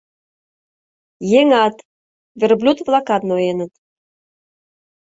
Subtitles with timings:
[1.39, 1.75] Еҥат,
[2.39, 3.71] верблюд-влакат ноеныт.